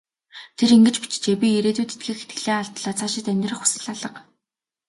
Тэр 0.57 0.69
ингэж 0.75 0.95
бичжээ: 1.03 1.35
"Би 1.41 1.47
ирээдүйд 1.57 1.91
итгэх 1.95 2.19
итгэлээ 2.23 2.55
алдлаа. 2.59 2.93
Цаашид 2.99 3.25
амьдрах 3.31 3.59
хүсэл 3.61 3.85
алга". 3.93 4.09